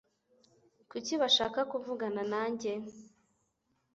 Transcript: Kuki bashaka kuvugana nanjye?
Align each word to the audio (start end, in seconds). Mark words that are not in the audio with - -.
Kuki 0.89 1.13
bashaka 1.21 1.59
kuvugana 1.71 2.21
nanjye? 2.31 2.71